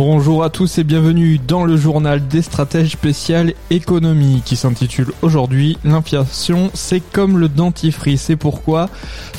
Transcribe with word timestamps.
Bonjour 0.00 0.44
à 0.44 0.48
tous 0.48 0.78
et 0.78 0.84
bienvenue 0.84 1.40
dans 1.44 1.64
le 1.64 1.76
journal 1.76 2.28
des 2.28 2.40
stratèges 2.40 2.92
spéciales 2.92 3.54
économie 3.68 4.42
qui 4.44 4.54
s'intitule 4.54 5.10
aujourd'hui 5.22 5.76
L'inflation 5.82 6.70
c'est 6.72 7.00
comme 7.00 7.36
le 7.36 7.48
dentifrice. 7.48 8.22
C'est 8.22 8.36
pourquoi? 8.36 8.90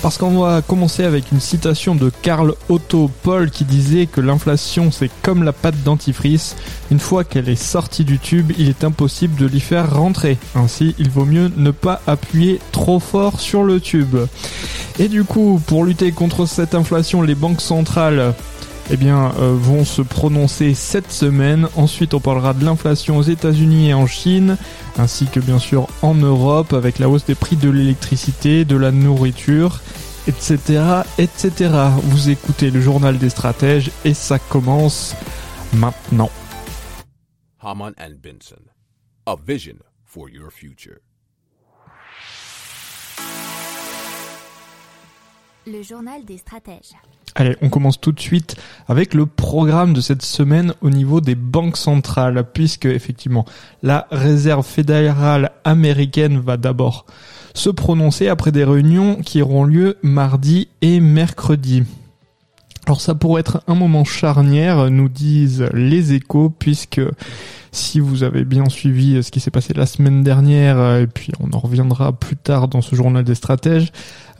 Parce 0.01 0.17
qu'on 0.17 0.37
va 0.37 0.61
commencer 0.61 1.05
avec 1.05 1.31
une 1.31 1.39
citation 1.39 1.95
de 1.95 2.11
Karl 2.21 2.55
Otto 2.67 3.09
Paul 3.23 3.51
qui 3.51 3.63
disait 3.63 4.05
que 4.05 4.20
l'inflation 4.20 4.91
c'est 4.91 5.09
comme 5.21 5.43
la 5.43 5.53
pâte 5.53 5.81
dentifrice. 5.85 6.57
Une 6.91 6.99
fois 6.99 7.23
qu'elle 7.23 7.48
est 7.48 7.55
sortie 7.55 8.03
du 8.03 8.20
tube, 8.20 8.51
il 8.57 8.67
est 8.67 8.84
impossible 8.84 9.39
de 9.39 9.45
l'y 9.45 9.62
faire 9.62 9.95
rentrer. 9.95 10.37
Ainsi, 10.55 10.93
il 10.99 11.09
vaut 11.09 11.23
mieux 11.23 11.49
ne 11.55 11.71
pas 11.71 12.01
appuyer 12.05 12.59
trop 12.73 12.99
fort 12.99 13.39
sur 13.39 13.63
le 13.63 13.79
tube. 13.79 14.17
Et 14.99 15.07
du 15.07 15.23
coup, 15.23 15.62
pour 15.65 15.85
lutter 15.85 16.12
contre 16.12 16.45
cette 16.45 16.76
inflation, 16.76 17.21
les 17.21 17.35
banques 17.35 17.62
centrales 17.62 18.34
eh 18.91 18.98
bien, 18.98 19.34
euh, 19.39 19.53
vont 19.55 19.85
se 19.85 20.02
prononcer 20.02 20.73
cette 20.73 21.11
semaine. 21.11 21.67
Ensuite, 21.75 22.13
on 22.13 22.20
parlera 22.20 22.53
de 22.53 22.66
l'inflation 22.66 23.17
aux 23.17 23.23
États-Unis 23.23 23.89
et 23.89 23.93
en 23.93 24.07
Chine, 24.07 24.57
ainsi 24.98 25.27
que 25.27 25.39
bien 25.39 25.59
sûr 25.59 25.88
en 26.02 26.15
Europe, 26.15 26.73
avec 26.73 26.99
la 26.99 27.09
hausse 27.09 27.25
des 27.25 27.35
prix 27.35 27.55
de 27.55 27.70
l'électricité, 27.70 28.65
de 28.65 28.76
la 28.76 28.91
nourriture, 28.91 29.82
etc., 30.27 31.04
etc. 31.17 31.71
Vous 32.04 32.29
écoutez 32.29 32.71
le 32.71 32.82
journal 32.82 33.17
des 33.17 33.29
stratèges 33.29 33.91
et 34.05 34.13
ça 34.13 34.40
commence 34.40 35.15
maintenant. 35.73 36.29
Le 45.68 45.84
journal 45.84 46.24
des 46.26 46.38
stratèges. 46.38 46.96
Allez, 47.35 47.55
on 47.62 47.70
commence 47.70 47.99
tout 47.99 48.12
de 48.12 48.20
suite 48.20 48.55
avec 48.88 49.13
le 49.13 49.26
programme 49.26 49.93
de 49.93 50.01
cette 50.01 50.24
semaine 50.24 50.74
au 50.82 50.90
niveau 50.90 51.21
des 51.21 51.35
banques 51.35 51.77
centrales, 51.77 52.43
puisque 52.54 52.85
effectivement 52.85 53.46
la 53.84 54.07
réserve 54.10 54.66
fédérale 54.66 55.51
américaine 55.63 56.40
va 56.40 56.57
d'abord 56.57 57.05
se 57.54 57.70
prononcer 57.70 58.29
après 58.29 58.51
des 58.51 58.63
réunions 58.63 59.18
qui 59.18 59.41
auront 59.41 59.66
lieu 59.66 59.98
mardi 60.01 60.70
et 60.82 60.99
mercredi. 60.99 61.84
Alors 62.85 63.01
ça 63.01 63.13
pourrait 63.13 63.41
être 63.41 63.62
un 63.68 63.76
moment 63.76 64.03
charnière, 64.06 64.90
nous 64.90 65.09
disent 65.09 65.68
les 65.73 66.13
échos, 66.13 66.50
puisque 66.50 67.01
si 67.72 68.00
vous 68.00 68.23
avez 68.23 68.46
bien 68.46 68.68
suivi 68.68 69.22
ce 69.22 69.29
qui 69.29 69.40
s'est 69.40 69.51
passé 69.51 69.73
la 69.75 69.85
semaine 69.85 70.23
dernière, 70.23 70.96
et 70.96 71.06
puis 71.06 71.31
on 71.40 71.51
en 71.56 71.59
reviendra 71.59 72.13
plus 72.13 72.35
tard 72.35 72.68
dans 72.68 72.81
ce 72.81 72.96
journal 72.96 73.23
des 73.23 73.35
stratèges, 73.35 73.91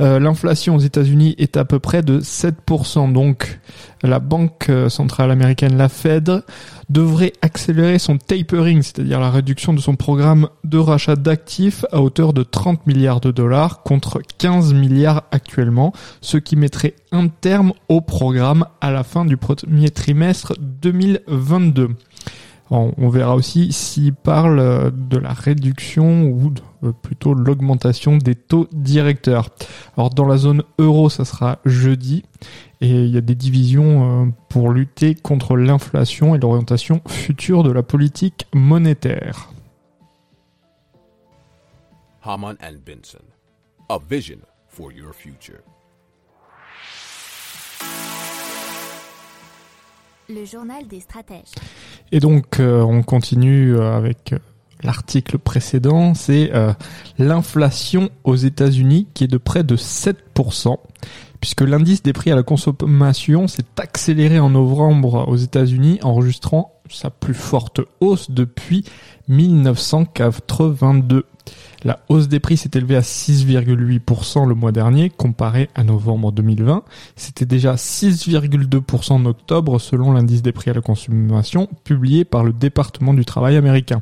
euh, 0.02 0.20
l'inflation 0.20 0.76
aux 0.76 0.80
États-Unis 0.80 1.36
est 1.38 1.58
à 1.58 1.66
peu 1.66 1.80
près 1.80 2.02
de 2.02 2.20
7%. 2.20 3.12
Donc 3.12 3.60
la 4.04 4.20
Banque 4.20 4.72
centrale 4.88 5.32
américaine, 5.32 5.78
la 5.78 5.90
Fed, 5.90 6.44
devrait 6.90 7.34
accélérer 7.42 8.00
son 8.00 8.18
tapering, 8.18 8.82
c'est-à-dire 8.82 9.20
la 9.20 9.30
réduction 9.30 9.74
de 9.74 9.80
son 9.80 9.96
programme 9.96 10.48
de 10.64 10.78
rachat 10.78 11.16
d'actifs 11.16 11.86
à 11.92 12.02
hauteur 12.02 12.34
de 12.34 12.44
30 12.44 12.88
milliards 12.88 13.20
de 13.20 13.32
dollars 13.32 13.84
contre 13.84 14.22
15 14.38 14.74
milliards 14.74 15.24
actuellement, 15.32 15.94
ce 16.22 16.38
qui 16.38 16.56
mettrait 16.56 16.96
un 17.12 17.28
terme 17.28 17.74
au 17.90 18.02
programme 18.02 18.66
à 18.82 18.92
la 18.92 19.04
fin 19.04 19.26
du 19.26 19.38
premier 19.38 19.90
trimestre 19.90 20.54
2022. 20.60 21.90
On 22.72 23.10
verra 23.10 23.36
aussi 23.36 23.74
s'il 23.74 24.14
parle 24.14 24.60
euh, 24.60 24.92
de 24.92 25.18
la 25.18 25.34
réduction 25.34 26.24
ou 26.24 26.54
euh, 26.84 26.92
plutôt 26.92 27.34
de 27.34 27.42
l'augmentation 27.42 28.18
des 28.18 28.36
taux 28.36 28.68
directeurs. 28.72 29.50
Alors 29.98 30.12
dans 30.12 30.28
la 30.28 30.38
zone 30.38 30.64
euro, 30.78 31.10
ça 31.10 31.26
sera 31.26 31.60
jeudi 31.66 32.24
et 32.82 32.90
il 32.90 33.10
y 33.10 33.18
a 33.18 33.22
des 33.22 33.36
divisions 33.36 34.24
euh, 34.24 34.32
pour 34.50 34.70
lutter 34.70 35.16
contre 35.16 35.58
l'inflation 35.58 36.36
et 36.36 36.38
l'orientation 36.38 37.02
future 37.08 37.64
de 37.64 37.72
la 37.72 37.82
politique 37.82 38.46
monétaire. 38.54 39.52
Haman 42.22 42.56
and 42.62 42.76
Benson. 42.86 43.24
Le 50.30 50.46
journal 50.46 50.88
des 50.88 51.00
stratèges. 51.00 51.56
Et 52.12 52.20
donc 52.20 52.60
euh, 52.60 52.82
on 52.82 53.02
continue 53.02 53.76
euh, 53.76 53.96
avec 53.96 54.34
euh, 54.34 54.40
l'article 54.84 55.40
précédent, 55.40 56.14
c'est 56.14 56.52
l'inflation 57.18 58.10
aux 58.24 58.36
États-Unis 58.36 59.08
qui 59.14 59.24
est 59.24 59.28
de 59.28 59.38
près 59.38 59.64
de 59.64 59.76
7%, 59.76 60.78
puisque 61.42 61.62
l'indice 61.62 62.04
des 62.04 62.14
prix 62.14 62.32
à 62.32 62.36
la 62.36 62.44
consommation 62.44 63.48
s'est 63.48 63.66
accéléré 63.78 64.40
en 64.40 64.52
novembre 64.52 65.28
aux 65.28 65.36
États-Unis, 65.36 66.00
enregistrant 66.04 66.80
sa 66.90 67.10
plus 67.10 67.34
forte 67.34 67.82
hausse 68.00 68.32
depuis 68.32 68.86
1982. 69.28 71.26
La 71.84 72.00
hausse 72.10 72.28
des 72.28 72.42
prix 72.42 72.58
s'est 72.58 72.72
élevée 72.74 72.98
à 72.98 73.02
6,8% 73.02 74.48
le 74.48 74.54
mois 74.54 74.74
dernier, 74.74 75.10
comparé 75.10 75.70
à 75.76 75.84
novembre 75.84 76.34
2020. 76.34 76.84
C'était 77.16 77.46
déjà 77.46 77.76
6,2% 77.76 79.14
en 79.14 79.26
octobre 79.26 79.80
selon 79.80 80.12
l'indice 80.12 80.42
des 80.42 80.52
prix 80.52 80.72
à 80.72 80.74
la 80.74 80.82
consommation 80.82 81.70
publié 81.86 82.26
par 82.26 82.44
le 82.44 82.52
département 82.52 83.14
du 83.14 83.24
travail 83.24 83.56
américain. 83.56 84.02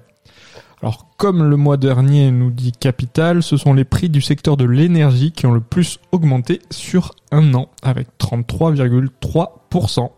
Alors, 0.81 1.07
comme 1.17 1.43
le 1.43 1.57
mois 1.57 1.77
dernier 1.77 2.31
nous 2.31 2.51
dit 2.51 2.71
Capital, 2.71 3.41
ce 3.41 3.57
sont 3.57 3.73
les 3.73 3.85
prix 3.85 4.09
du 4.09 4.21
secteur 4.21 4.57
de 4.57 4.65
l'énergie 4.65 5.31
qui 5.31 5.45
ont 5.45 5.51
le 5.51 5.61
plus 5.61 5.99
augmenté 6.11 6.61
sur 6.69 7.13
un 7.31 7.53
an, 7.55 7.69
avec 7.81 8.07
33,3%. 8.19 10.11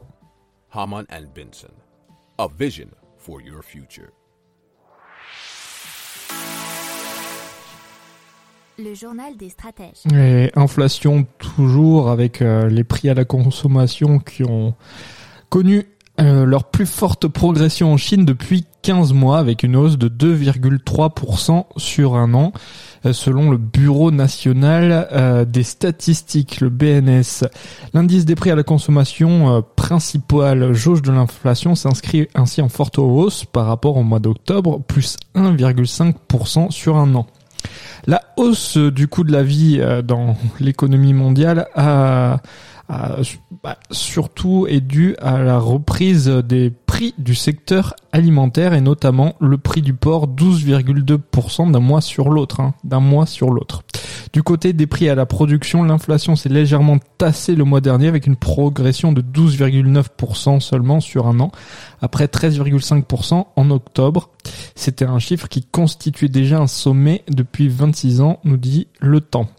Haman 0.71 1.05
and 1.11 1.25
Benson, 1.33 1.73
a 2.37 2.47
vision 2.57 2.87
for 3.17 3.41
your 3.41 3.63
future. 3.63 4.18
Le 8.81 8.93
journal 8.93 9.35
des 9.37 9.49
stratèges. 9.49 10.05
Et 10.13 10.51
inflation 10.55 11.25
toujours 11.37 12.09
avec 12.09 12.41
euh, 12.41 12.69
les 12.69 12.85
prix 12.85 13.09
à 13.09 13.13
la 13.13 13.25
consommation 13.25 14.19
qui 14.19 14.45
ont 14.45 14.73
connu 15.49 15.85
euh, 16.21 16.45
leur 16.45 16.63
plus 16.63 16.85
forte 16.85 17.27
progression 17.27 17.91
en 17.91 17.97
Chine 17.97 18.23
depuis 18.23 18.65
15 18.83 19.11
mois 19.11 19.39
avec 19.39 19.63
une 19.63 19.75
hausse 19.75 19.97
de 19.97 20.07
2,3% 20.07 21.65
sur 21.75 22.15
un 22.15 22.33
an 22.33 22.53
euh, 23.05 23.11
selon 23.11 23.51
le 23.51 23.57
Bureau 23.57 24.11
national 24.11 25.45
des 25.49 25.63
statistiques, 25.63 26.61
le 26.61 26.69
BNS. 26.69 27.49
L'indice 27.93 28.23
des 28.23 28.35
prix 28.35 28.51
à 28.51 28.55
la 28.55 28.63
consommation 28.63 29.61
principal 29.75 30.71
jauge 30.71 31.01
de 31.01 31.11
l'inflation 31.11 31.75
s'inscrit 31.75 32.29
ainsi 32.33 32.61
en 32.61 32.69
forte 32.69 32.97
hausse 32.97 33.43
par 33.43 33.65
rapport 33.65 33.97
au 33.97 34.03
mois 34.03 34.19
d'octobre, 34.19 34.79
plus 34.79 35.17
1,5% 35.35 36.71
sur 36.71 36.95
un 36.95 37.13
an. 37.15 37.27
La 38.07 38.21
hausse 38.37 38.77
du 38.77 39.07
coût 39.07 39.23
de 39.23 39.31
la 39.31 39.43
vie 39.43 39.77
euh, 39.79 40.01
dans 40.01 40.35
l'économie 40.59 41.13
mondiale 41.13 41.67
a, 41.75 42.39
bah, 43.63 43.77
surtout 43.91 44.65
est 44.67 44.81
due 44.81 45.15
à 45.21 45.39
la 45.39 45.59
reprise 45.59 46.27
des 46.27 46.71
prix 46.71 47.13
du 47.19 47.35
secteur 47.35 47.93
alimentaire 48.11 48.73
et 48.73 48.81
notamment 48.81 49.35
le 49.39 49.59
prix 49.59 49.81
du 49.81 49.93
porc 49.93 50.27
12,2% 50.27 51.71
d'un 51.71 51.79
mois 51.79 52.01
sur 52.01 52.29
l'autre, 52.29 52.61
hein, 52.61 52.73
d'un 52.83 52.99
mois 52.99 53.27
sur 53.27 53.51
l'autre. 53.51 53.83
Du 54.31 54.43
côté 54.43 54.73
des 54.73 54.85
prix 54.85 55.09
à 55.09 55.15
la 55.15 55.25
production, 55.25 55.83
l'inflation 55.83 56.35
s'est 56.35 56.49
légèrement 56.49 56.99
tassée 57.17 57.55
le 57.55 57.63
mois 57.63 57.81
dernier 57.81 58.07
avec 58.07 58.27
une 58.27 58.35
progression 58.35 59.11
de 59.11 59.21
12,9% 59.21 60.59
seulement 60.59 60.99
sur 60.99 61.27
un 61.27 61.39
an, 61.39 61.51
après 62.01 62.25
13,5% 62.25 63.47
en 63.55 63.71
octobre. 63.71 64.29
C'était 64.75 65.05
un 65.05 65.19
chiffre 65.19 65.47
qui 65.47 65.63
constituait 65.63 66.29
déjà 66.29 66.59
un 66.59 66.67
sommet 66.67 67.23
depuis 67.27 67.69
26 67.69 68.21
ans, 68.21 68.39
nous 68.43 68.57
dit 68.57 68.87
le 68.99 69.19
temps. 69.19 69.49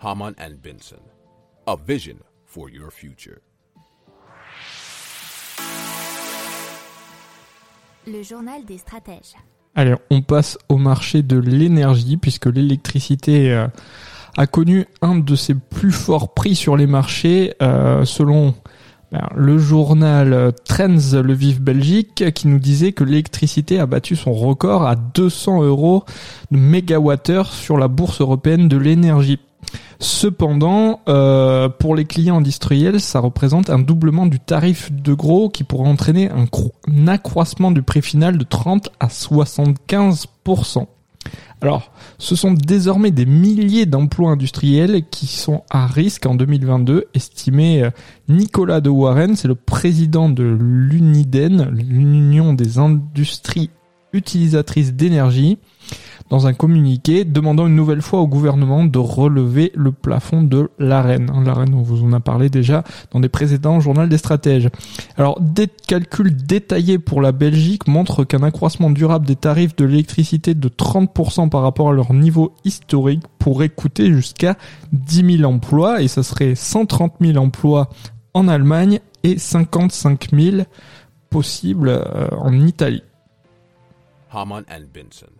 Haman 0.00 0.32
and 0.40 0.54
Benson, 0.62 1.02
a 1.66 1.76
vision 1.76 2.16
for 2.46 2.70
your 2.70 2.90
future. 2.90 3.38
Le 8.06 8.22
journal 8.22 8.64
des 8.64 8.78
stratèges. 8.78 9.36
Allez, 9.74 9.94
on 10.10 10.20
passe 10.22 10.58
au 10.68 10.76
marché 10.76 11.22
de 11.22 11.38
l'énergie 11.38 12.16
puisque 12.16 12.46
l'électricité 12.46 13.52
euh, 13.52 13.68
a 14.36 14.46
connu 14.46 14.86
un 15.00 15.16
de 15.16 15.34
ses 15.36 15.54
plus 15.54 15.92
forts 15.92 16.34
prix 16.34 16.56
sur 16.56 16.76
les 16.76 16.86
marchés 16.86 17.54
euh, 17.62 18.04
selon 18.04 18.54
Ben, 19.12 19.28
le 19.34 19.58
journal 19.58 20.32
euh, 20.32 20.52
Trends 20.52 21.20
Le 21.20 21.32
Vif 21.32 21.60
Belgique 21.60 22.32
qui 22.32 22.46
nous 22.46 22.60
disait 22.60 22.92
que 22.92 23.02
l'électricité 23.02 23.80
a 23.80 23.86
battu 23.86 24.14
son 24.14 24.32
record 24.32 24.86
à 24.86 24.94
200 24.94 25.64
euros 25.64 26.04
de 26.52 26.58
mégawattheure 26.58 27.52
sur 27.52 27.76
la 27.76 27.88
bourse 27.88 28.20
européenne 28.20 28.68
de 28.68 28.76
l'énergie. 28.76 29.40
Cependant, 30.02 31.00
euh, 31.08 31.68
pour 31.68 31.94
les 31.94 32.06
clients 32.06 32.38
industriels, 32.38 33.00
ça 33.00 33.20
représente 33.20 33.68
un 33.68 33.78
doublement 33.78 34.24
du 34.26 34.40
tarif 34.40 34.90
de 34.90 35.12
gros 35.12 35.50
qui 35.50 35.62
pourrait 35.62 35.90
entraîner 35.90 36.30
un, 36.30 36.44
cro- 36.46 36.72
un 36.90 37.06
accroissement 37.06 37.70
du 37.70 37.82
prix 37.82 38.00
final 38.00 38.38
de 38.38 38.44
30 38.44 38.88
à 38.98 39.08
75%. 39.08 40.86
Alors, 41.60 41.92
ce 42.16 42.34
sont 42.34 42.52
désormais 42.52 43.10
des 43.10 43.26
milliers 43.26 43.84
d'emplois 43.84 44.30
industriels 44.30 45.04
qui 45.10 45.26
sont 45.26 45.64
à 45.68 45.86
risque 45.86 46.24
en 46.24 46.34
2022, 46.34 47.08
estimé 47.12 47.82
euh, 47.82 47.90
Nicolas 48.30 48.80
de 48.80 48.88
Warren, 48.88 49.36
c'est 49.36 49.48
le 49.48 49.54
président 49.54 50.30
de 50.30 50.44
l'UNIDEN, 50.44 51.68
l'Union 51.70 52.54
des 52.54 52.78
industries 52.78 53.68
utilisatrices 54.12 54.94
d'énergie, 54.94 55.58
dans 56.30 56.46
un 56.46 56.54
communiqué 56.54 57.24
demandant 57.24 57.66
une 57.66 57.74
nouvelle 57.74 58.02
fois 58.02 58.20
au 58.20 58.26
gouvernement 58.26 58.84
de 58.84 58.98
relever 58.98 59.72
le 59.74 59.90
plafond 59.92 60.42
de 60.42 60.70
l'AREN. 60.78 61.26
L'AREN, 61.44 61.74
on 61.74 61.82
vous 61.82 62.04
en 62.04 62.12
a 62.12 62.20
parlé 62.20 62.48
déjà 62.48 62.84
dans 63.10 63.20
des 63.20 63.28
précédents 63.28 63.80
journaux 63.80 64.06
des 64.06 64.16
stratèges. 64.16 64.68
Alors, 65.16 65.40
des 65.40 65.66
calculs 65.66 66.34
détaillés 66.36 66.98
pour 66.98 67.20
la 67.20 67.32
Belgique 67.32 67.88
montrent 67.88 68.24
qu'un 68.24 68.44
accroissement 68.44 68.90
durable 68.90 69.26
des 69.26 69.36
tarifs 69.36 69.74
de 69.74 69.84
l'électricité 69.84 70.54
de 70.54 70.68
30% 70.68 71.48
par 71.48 71.62
rapport 71.62 71.90
à 71.90 71.92
leur 71.92 72.14
niveau 72.14 72.54
historique 72.64 73.24
pourrait 73.38 73.68
coûter 73.68 74.12
jusqu'à 74.12 74.56
10 74.92 75.38
000 75.38 75.52
emplois 75.52 76.00
et 76.00 76.08
ça 76.08 76.22
serait 76.22 76.54
130 76.54 77.14
000 77.20 77.38
emplois 77.38 77.90
en 78.34 78.46
Allemagne 78.46 79.00
et 79.24 79.36
55 79.36 80.28
000 80.32 80.56
possibles 81.28 81.88
euh, 81.88 82.28
en 82.32 82.52
Italie. 82.66 83.02
Haman 84.32 84.62
and 84.70 84.92
Benson. 84.94 85.32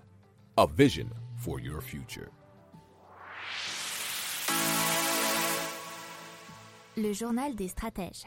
A 0.56 0.66
vision 0.66 1.06
for 1.36 1.60
your 1.60 1.80
future. 1.80 2.28
Le 6.96 7.12
journal 7.12 7.54
des 7.54 7.68
stratèges. 7.68 8.24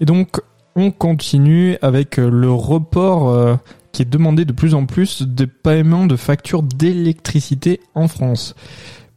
Et 0.00 0.06
donc, 0.06 0.40
on 0.74 0.90
continue 0.90 1.76
avec 1.82 2.18
euh, 2.18 2.30
le 2.30 2.50
report 2.50 3.28
euh, 3.28 3.56
qui 3.92 4.00
est 4.00 4.06
demandé 4.06 4.46
de 4.46 4.52
plus 4.52 4.74
en 4.74 4.86
plus 4.86 5.20
des 5.20 5.46
paiements 5.46 6.06
de 6.06 6.16
factures 6.16 6.62
d'électricité 6.62 7.80
en 7.94 8.08
France. 8.08 8.54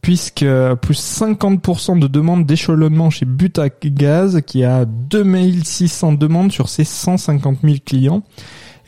Puisque 0.02 0.42
euh, 0.42 0.76
plus 0.76 1.00
50% 1.00 1.98
de 1.98 2.08
demandes 2.08 2.44
d'échelonnement 2.44 3.08
chez 3.08 3.24
Butac 3.24 3.86
Gaz, 3.86 4.42
qui 4.46 4.64
a 4.64 4.84
2600 4.84 6.12
demandes 6.12 6.52
sur 6.52 6.68
ses 6.68 6.84
150 6.84 7.60
000 7.62 7.76
clients, 7.86 8.22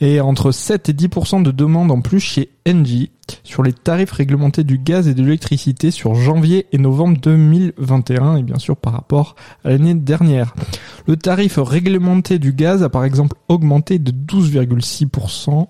et 0.01 0.21
entre 0.21 0.53
7 0.53 0.89
et 0.89 0.93
10% 0.93 1.43
de 1.43 1.51
demandes 1.51 1.91
en 1.91 2.01
plus 2.01 2.21
chez 2.21 2.51
Engie 2.69 3.11
sur 3.43 3.63
les 3.63 3.73
tarifs 3.73 4.13
réglementés 4.13 4.65
du 4.65 4.79
gaz 4.79 5.09
et 5.09 5.15
de 5.15 5.23
l'électricité 5.23 5.91
sur 5.91 6.15
janvier 6.15 6.67
et 6.73 6.79
novembre 6.79 7.19
2021 7.21 8.37
et 8.37 8.43
bien 8.43 8.59
sûr 8.59 8.77
par 8.77 8.93
rapport 8.93 9.37
à 9.65 9.71
l'année 9.71 9.95
dernière. 9.95 10.55
Le 11.07 11.17
tarif 11.17 11.59
réglementé 11.59 12.39
du 12.39 12.53
gaz 12.53 12.83
a 12.83 12.89
par 12.89 13.05
exemple 13.05 13.37
augmenté 13.49 13.99
de 13.99 14.13
12,6% 14.13 15.67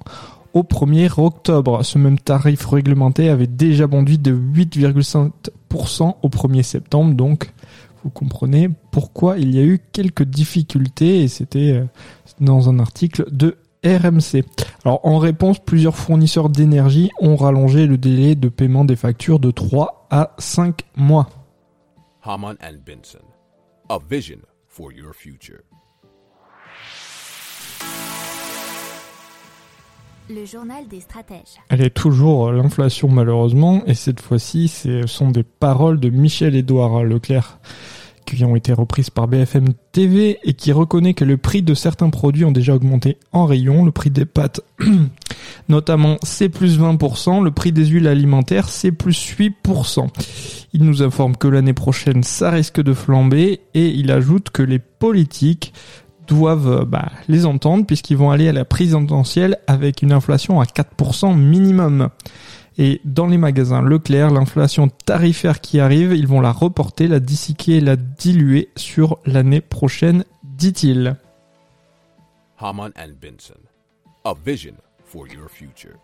au 0.55 0.63
1er 0.63 1.21
octobre. 1.21 1.85
Ce 1.85 1.99
même 1.99 2.19
tarif 2.19 2.67
réglementé 2.67 3.29
avait 3.29 3.47
déjà 3.47 3.87
bondi 3.87 4.19
de 4.19 4.35
8,5% 4.35 6.15
au 6.23 6.29
1er 6.29 6.63
septembre 6.63 7.15
donc 7.15 7.53
vous 8.05 8.11
comprenez 8.11 8.71
pourquoi 8.93 9.37
il 9.39 9.55
y 9.55 9.59
a 9.59 9.65
eu 9.65 9.81
quelques 9.93 10.23
difficultés 10.23 11.23
et 11.23 11.29
c'était 11.29 11.73
euh, 11.73 11.85
dans 12.41 12.69
un 12.69 12.79
article 12.79 13.27
de 13.33 13.57
RMC. 13.87 14.45
Alors 14.85 15.01
en 15.05 15.19
réponse, 15.19 15.59
plusieurs 15.59 15.97
fournisseurs 15.97 16.49
d'énergie 16.49 17.11
ont 17.21 17.37
rallongé 17.37 17.87
le 17.87 17.99
délai 17.99 18.35
de 18.35 18.49
paiement 18.49 18.85
des 18.85 18.97
factures 18.97 19.39
de 19.39 19.51
3 19.51 20.09
à 20.11 20.35
5 20.39 20.83
mois. 20.97 21.29
Haman 22.23 22.57
and 22.63 22.79
Benson. 22.85 23.25
A 23.89 23.99
vision 24.11 24.39
for 24.67 24.93
your 24.93 25.15
future. 25.15 25.61
Le 30.29 30.45
journal 30.45 30.89
des 30.89 31.01
stratèges. 31.01 31.61
Elle 31.69 31.83
est 31.83 31.91
toujours 31.91 32.51
l'inflation 32.51 33.09
malheureusement 33.09 33.85
et 33.87 33.95
cette 33.95 34.21
fois-ci 34.21 34.67
ce 34.67 35.07
sont 35.07 35.31
des 35.31 35.45
paroles 35.45 36.01
de 36.01 36.11
Michel-Édouard 36.11 37.05
Leclerc 37.05 37.61
qui 38.27 38.45
ont 38.45 38.57
été 38.57 38.73
reprises 38.73 39.09
par 39.09 39.29
BFM 39.29 39.69
TV 39.93 40.39
et 40.45 40.53
qui 40.53 40.73
reconnaît 40.73 41.15
que 41.15 41.25
le 41.25 41.37
prix 41.37 41.63
de 41.63 41.75
certains 41.75 42.11
produits 42.11 42.45
ont 42.45 42.53
déjà 42.53 42.75
augmenté 42.75 43.17
en 43.33 43.47
rayon, 43.47 43.85
le 43.85 43.93
prix 43.93 44.11
des 44.11 44.27
pâtes 44.27 44.61
notamment 45.69 46.17
c'est 46.23 46.49
plus 46.49 46.79
20%, 46.79 47.43
le 47.43 47.51
prix 47.51 47.73
des 47.73 47.87
huiles 47.87 48.09
alimentaires 48.09 48.69
c'est 48.69 48.93
plus 48.93 49.35
8%. 49.39 50.09
Il 50.73 50.85
nous 50.85 51.03
informe 51.03 51.37
que 51.37 51.49
l'année 51.49 51.73
prochaine 51.73 52.23
ça 52.23 52.51
risque 52.51 52.83
de 52.83 52.93
flamber 52.93 53.61
et 53.75 53.89
il 53.89 54.11
ajoute 54.11 54.51
que 54.51 54.63
les 54.63 54.79
politiques 54.79 55.73
doivent 56.27 56.85
bah, 56.85 57.13
les 57.29 57.47
entendre 57.47 57.87
puisqu'ils 57.87 58.17
vont 58.17 58.31
aller 58.31 58.49
à 58.49 58.53
la 58.53 58.65
présidentielle 58.65 59.59
avec 59.67 60.03
une 60.03 60.13
inflation 60.13 60.61
à 60.61 60.65
4% 60.65 61.37
minimum. 61.37 62.09
Et 62.79 63.01
dans 63.05 63.27
les 63.27 63.39
magasins 63.39 63.81
Leclerc, 63.81 64.31
l'inflation 64.31 64.89
tarifaire 64.89 65.61
qui 65.61 65.81
arrive, 65.81 66.15
ils 66.15 66.27
vont 66.27 66.41
la 66.41 66.53
reporter, 66.53 67.09
la 67.09 67.21
disséquer, 67.21 67.81
la 67.81 67.97
diluer 67.97 68.69
sur 68.77 69.19
l'année 69.25 69.63
prochaine, 69.63 70.25
dit-il. 70.45 71.17
Haman 72.59 72.91
and 72.99 73.13
Benson. 73.21 73.61
A 74.25 74.35
vision 74.45 74.75
for 75.05 75.27
your 75.27 75.49
future. 75.49 75.97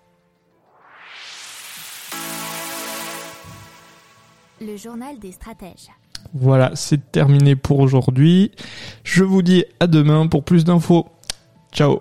Le 4.61 4.77
journal 4.77 5.19
des 5.19 5.33
stratèges. 5.33 5.91
Voilà, 6.33 6.71
c'est 6.75 7.11
terminé 7.11 7.57
pour 7.57 7.81
aujourd'hui. 7.81 8.53
Je 9.03 9.25
vous 9.25 9.43
dis 9.43 9.65
à 9.81 9.87
demain 9.87 10.27
pour 10.29 10.45
plus 10.45 10.65
d'infos. 10.65 11.07
Ciao 11.73 12.01